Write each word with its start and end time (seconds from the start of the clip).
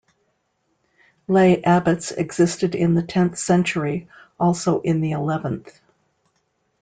Lay 1.27 1.63
abbots 1.63 2.09
existed 2.11 2.73
in 2.73 2.95
the 2.95 3.03
tenth 3.03 3.37
century, 3.37 4.09
also 4.39 4.81
in 4.81 4.99
the 4.99 5.11
eleventh. 5.11 5.79